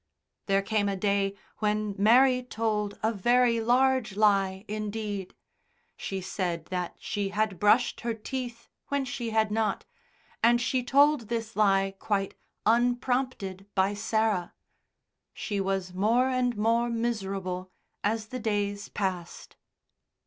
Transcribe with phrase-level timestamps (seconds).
[0.47, 5.35] There came a day when Mary told a very large lie indeed;
[5.95, 9.85] she said that she had brushed her teeth when she had not,
[10.41, 12.33] and she told this lie quite
[12.65, 14.55] unprompted by Sarah.
[15.35, 17.69] She was more and more miserable
[18.03, 19.55] as the days passed.